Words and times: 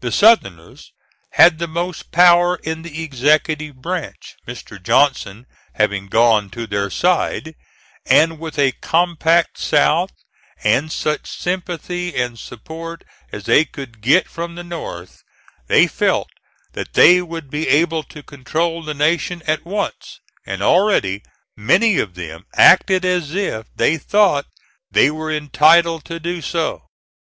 The 0.00 0.12
Southerners 0.12 0.92
had 1.30 1.58
the 1.58 1.66
most 1.66 2.10
power 2.12 2.56
in 2.56 2.82
the 2.82 3.02
executive 3.02 3.76
branch, 3.76 4.36
Mr. 4.46 4.76
Johnson 4.78 5.46
having 5.76 6.08
gone 6.08 6.50
to 6.50 6.66
their 6.66 6.90
side; 6.90 7.54
and 8.04 8.38
with 8.38 8.58
a 8.58 8.72
compact 8.82 9.56
South, 9.56 10.12
and 10.62 10.92
such 10.92 11.26
sympathy 11.26 12.14
and 12.14 12.38
support 12.38 13.02
as 13.32 13.44
they 13.44 13.64
could 13.64 14.02
get 14.02 14.28
from 14.28 14.56
the 14.56 14.62
North, 14.62 15.22
they 15.68 15.86
felt 15.86 16.28
that 16.74 16.92
they 16.92 17.22
would 17.22 17.48
be 17.48 17.66
able 17.66 18.02
to 18.02 18.22
control 18.22 18.82
the 18.82 18.92
nation 18.92 19.42
at 19.46 19.64
once, 19.64 20.20
and 20.44 20.60
already 20.62 21.22
many 21.56 21.96
of 21.98 22.14
them 22.14 22.44
acted 22.56 23.06
as 23.06 23.34
if 23.34 23.68
they 23.74 23.96
thought 23.96 24.44
they 24.90 25.10
were 25.10 25.32
entitled 25.32 26.04
to 26.04 26.20
do 26.20 26.42
so. 26.42 26.90